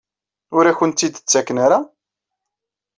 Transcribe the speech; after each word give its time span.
Ur 0.57 0.65
akent-tt-id-ttaken 0.71 1.57
ara? 1.65 1.79